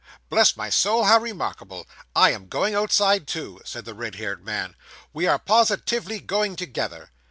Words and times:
'Bless 0.29 0.57
my 0.57 0.71
soul, 0.71 1.03
how 1.03 1.19
remarkable 1.19 1.85
I 2.15 2.31
am 2.31 2.47
going 2.47 2.73
outside, 2.73 3.27
too,' 3.27 3.61
said 3.63 3.85
the 3.85 3.93
red 3.93 4.15
haired 4.15 4.43
man; 4.43 4.75
'we 5.13 5.27
are 5.27 5.37
positively 5.37 6.19
going 6.19 6.55
together. 6.55 7.11